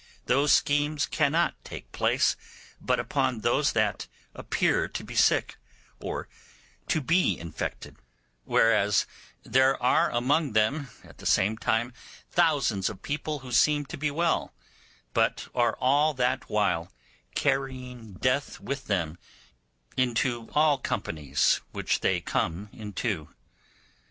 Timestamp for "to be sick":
4.87-5.57